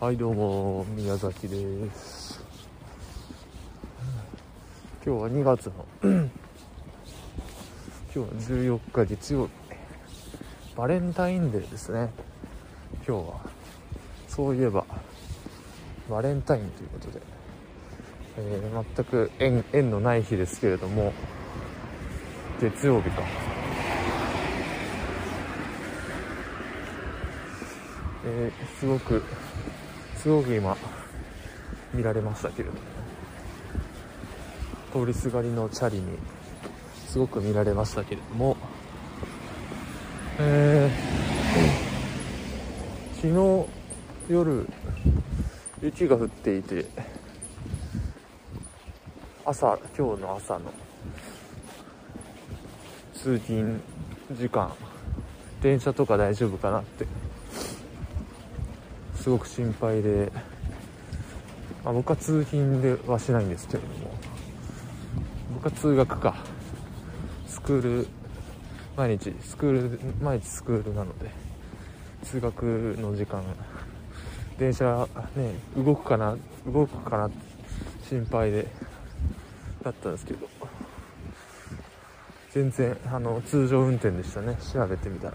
[0.00, 2.44] はいどうも宮崎です。
[5.02, 5.72] 今日は2月の
[6.04, 6.30] 今
[8.12, 9.50] 日は14日月曜日。
[10.76, 12.10] バレンタインデーですね。
[12.96, 13.40] 今日は。
[14.28, 14.84] そういえば
[16.10, 17.22] バレンタインということで、
[18.38, 21.12] えー全く縁縁のない日ですけれども
[22.60, 23.22] 月曜日か。
[28.24, 29.22] えーすごく
[30.16, 30.76] すごく今
[31.92, 32.80] 見られましたけれども
[34.92, 36.18] 通りすがりのチャリに
[37.08, 38.56] すごく見られましたけれども
[40.38, 40.92] えー
[43.16, 43.68] 昨日
[44.32, 44.66] 夜
[45.82, 46.86] 雪が降っていて
[49.44, 50.72] 朝今日の朝の
[53.12, 53.80] 通勤
[54.30, 54.72] 時間
[55.60, 57.06] 電車とか大丈夫かなって。
[59.16, 60.32] すごく心配で、
[61.84, 64.10] まあ、僕は通勤ではしないんですけれども。
[65.54, 66.36] 僕は通学か。
[67.48, 68.08] スクール
[68.96, 71.30] 毎日スクール毎日スクールなので
[72.24, 72.62] 通学
[73.00, 73.42] の時間
[74.58, 76.36] 電車ね動くかな
[76.66, 77.36] 動くかなって
[78.08, 78.91] 心配で。
[79.82, 80.48] だったんですけど。
[82.50, 84.56] 全然あの通常運転でしたね。
[84.72, 85.34] 調べてみたら。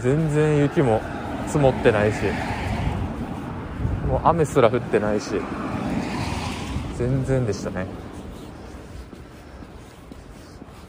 [0.00, 1.00] 全然雪も
[1.46, 2.18] 積もってないし。
[4.08, 5.40] もう雨すら降ってないし。
[6.96, 7.86] 全然でしたね。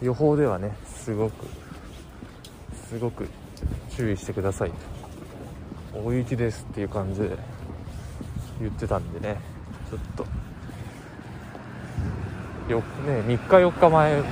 [0.01, 1.45] 予報ではねすごく
[2.89, 3.27] すごく
[3.95, 4.71] 注意してください。
[5.93, 7.37] と大雪ですっていう感じで
[8.59, 9.37] 言ってたんでね。
[9.89, 10.25] ちょっと。
[12.67, 14.27] よね3日4日前も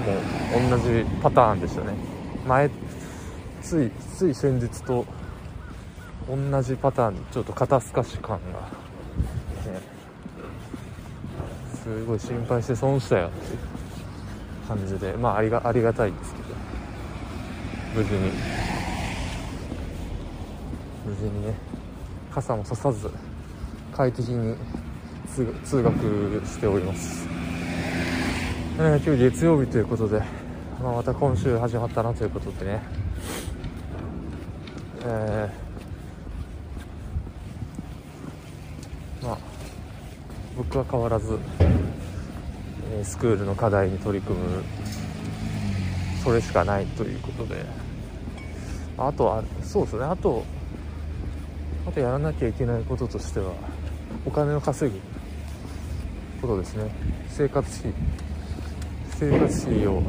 [0.69, 1.93] 同じパターンでしたね。
[2.47, 2.69] 前
[3.61, 5.05] ついつい先日と
[6.27, 8.59] 同じパターンちょっと肩透かし感が、
[9.71, 9.79] ね、
[11.75, 13.59] すごい心配して損したよっていう
[14.67, 16.43] 感じでまあありがありがたいんですけど。
[17.95, 18.31] 無事に
[21.05, 21.53] 無事にね
[22.31, 23.11] 傘もささず
[23.91, 24.55] 快適に
[25.27, 25.93] 通学
[26.45, 27.27] しております、
[28.77, 30.19] えー今日月曜日ということで、
[30.81, 32.81] まあ、また今週始まったなということでね。
[35.05, 39.37] えーまあ
[40.57, 41.37] 僕は変わらず、
[42.91, 44.63] えースクールの課題に取り組む
[46.23, 47.65] それしかないということで。
[48.97, 50.05] あとはそうですね。
[50.05, 50.43] あと
[51.85, 53.53] あとやらなきゃいけないこととしては
[54.25, 54.99] お金を稼ぐ
[56.41, 56.89] ことですね。
[57.29, 57.94] 生活費。
[59.17, 60.01] 生活費を、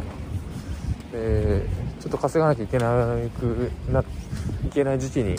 [1.12, 4.05] えーちょっと稼がなきゃいけなくない
[4.71, 5.37] けない時期に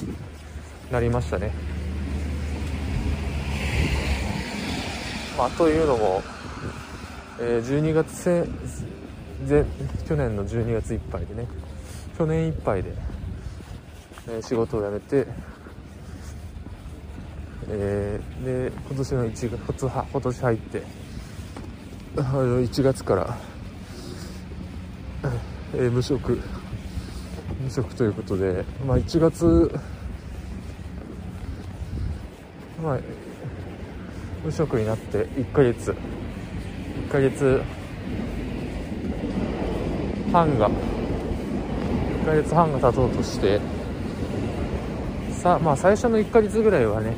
[0.91, 1.51] なりましたね。
[5.37, 6.23] まあ、というのも、
[7.39, 8.47] えー12月せ
[9.45, 9.65] ぜ
[10.07, 11.47] 去年の12月いっぱいでね。
[12.17, 12.93] 去年いっぱいで、
[14.29, 15.27] えー仕事を辞めて、
[17.69, 20.83] えーで今年の1月は今年入って
[22.17, 23.37] あの1月から、
[25.73, 26.39] えー無職
[27.61, 29.71] 無職ということで、まあ、1月、
[32.83, 32.99] まあ、
[34.43, 35.95] 無職になって1ヶ月
[37.07, 37.61] 1ヶ月
[40.31, 43.59] 半が1ヶ月半が経とうとして
[45.31, 47.15] さまあ最初の1ヶ月ぐらいはね、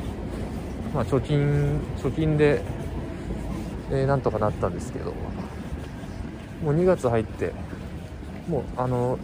[0.94, 2.62] まあ、貯金貯金で、
[3.90, 5.12] えーなんとかなったんですけど。
[6.62, 7.52] もう2月入って
[8.48, 9.18] もうあの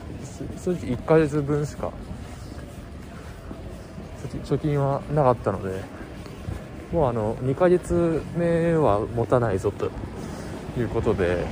[0.62, 1.90] 正直1ヶ月分しか
[4.22, 5.82] 貯金貯金はなかったので
[6.92, 9.90] もうあの2ヶ月目は持たないぞと
[10.78, 11.44] いうことで、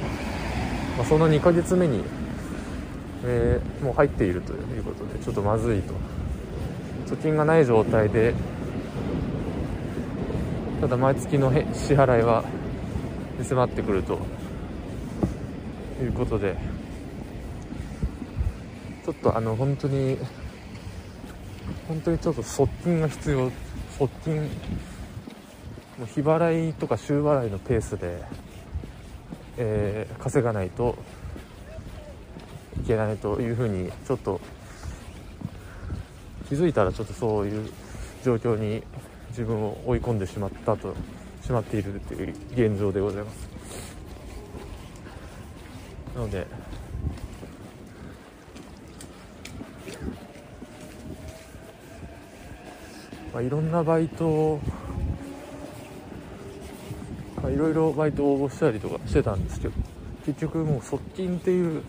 [0.97, 2.05] まあ、その2ヶ月目に、
[3.25, 5.95] えーもう入っているということでちょっとまずいと。
[7.07, 8.35] 貯金がない状態で
[10.83, 12.45] ただ毎月の支払いは
[13.41, 14.19] 迫ってくると
[16.03, 16.57] いうことで。
[19.05, 20.19] ちょっとあの本当に
[21.87, 23.51] 本当にちょっと側近が必要
[23.97, 24.43] 側近も
[26.03, 28.23] う日払いとか週払いのペースで、
[29.59, 30.97] えー稼がないと
[32.83, 34.41] いけないというふうにちょっと
[36.49, 37.71] 気づいたらちょっとそういう
[38.25, 38.83] 状況に
[39.33, 40.95] 自分を追い込んでしまったと
[41.43, 43.49] しまっているという現状でございます。
[46.15, 46.47] なので
[53.33, 54.61] まあ、いろんなバイトを、
[57.43, 59.75] まあ、いろいろバイト応募したりとかしてたんですけど
[60.27, 61.83] 結局もう側近っていう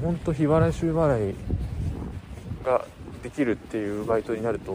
[0.00, 1.34] 本当日払い週払い
[3.38, 4.72] きるっていうバイトになると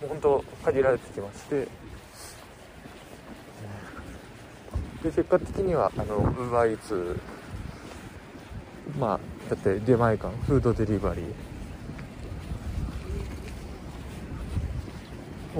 [0.00, 1.66] 本当限られてきまして。
[5.02, 7.20] で結果的にはあのウーバーイーツ
[8.98, 11.24] まあだって出前館フードデリバリー。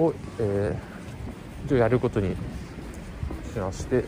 [0.01, 2.35] を、えー、やることに
[3.53, 4.03] しまして。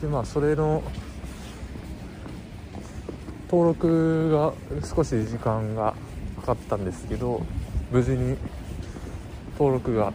[0.00, 0.82] でまあそれの
[3.50, 4.52] 登録が
[4.82, 5.94] 少し時間が
[6.40, 7.42] かかったんですけど
[7.90, 8.36] 無事に
[9.58, 10.12] 登録が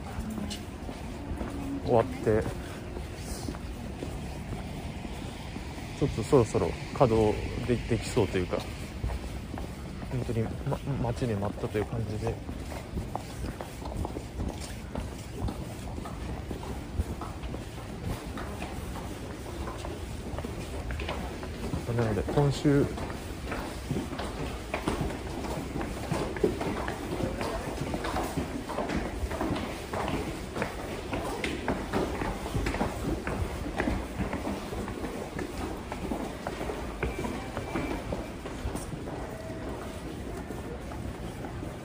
[1.86, 2.42] 終わって
[6.00, 7.38] ちょっとそろそろ稼働
[7.68, 8.58] でできそうというか
[10.12, 12.34] 本当に、ま、待ちに待ったという感じで。
[21.96, 22.88] なので今週ち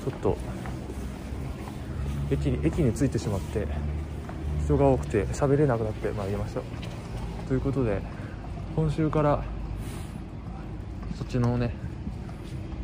[0.06, 0.36] ょっと
[2.32, 3.68] 駅に駅に着いてしまって
[4.64, 6.62] 人が多くて喋れなくなってまいりました。
[7.46, 8.02] ということで
[8.74, 9.44] 今週から
[11.20, 11.75] そっちのね。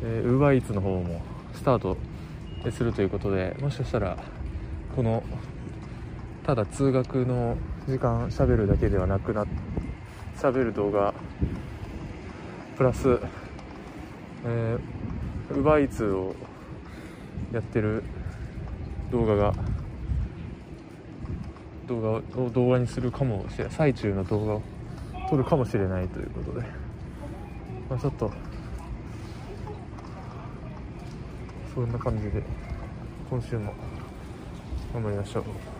[0.03, 1.21] ウーバーイーツの方も
[1.55, 1.97] スタート
[2.71, 4.15] するということでもしかしたら
[4.95, 5.23] この
[6.45, 7.57] ただ通学の
[7.87, 9.43] 時間喋るだけではなくな
[10.35, 11.15] 喋る動画
[12.77, 13.19] プラス、
[14.45, 16.35] えー、ウーバーイーツを
[17.51, 18.03] やってる
[19.11, 19.53] 動画が
[21.87, 22.09] 動画
[22.39, 24.61] を動画にするかもしれない最中の動画を
[25.27, 26.86] 撮るかもしれないということで、
[27.89, 28.29] まあ、ちょっと
[31.73, 32.43] そんな感じで
[33.29, 33.73] 今週も
[34.93, 35.76] 頑張りましょう。